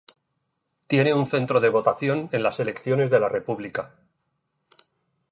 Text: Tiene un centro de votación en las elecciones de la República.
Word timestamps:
Tiene 0.87 1.13
un 1.13 1.27
centro 1.27 1.59
de 1.59 1.69
votación 1.69 2.27
en 2.31 2.41
las 2.41 2.59
elecciones 2.59 3.11
de 3.11 3.19
la 3.19 3.29
República. 3.29 3.93